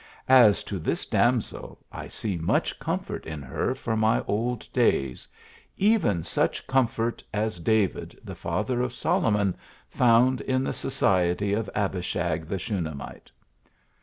[0.29, 5.27] As to this damsel, I see much comfort in her for my old days,
[5.77, 9.53] even such comfort as David, the 1 father of Sol omon,
[9.91, 13.29] found in the society of Abishag the Shuna mite."